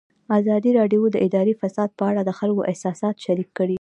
[0.37, 3.69] ازادي راډیو د اداري فساد په اړه د خلکو احساسات شریک کړي.